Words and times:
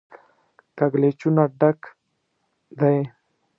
کږلېچونو 0.77 1.43
ډک 1.59 1.79
دی. 2.79 2.97